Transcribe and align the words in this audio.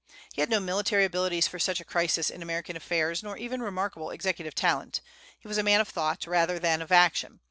He 0.33 0.41
had 0.41 0.49
no 0.49 0.59
military 0.59 1.05
abilities 1.05 1.47
for 1.47 1.59
such 1.59 1.79
a 1.79 1.85
crisis 1.85 2.31
in 2.31 2.41
American 2.41 2.75
affairs, 2.75 3.21
nor 3.21 3.37
even 3.37 3.61
remarkable 3.61 4.09
executive 4.09 4.55
talent. 4.55 4.99
He 5.37 5.47
was 5.47 5.59
a 5.59 5.63
man 5.63 5.79
of 5.79 5.89
thought 5.89 6.25
rather 6.25 6.57
than 6.57 6.81
of 6.81 6.91
action. 6.91 7.39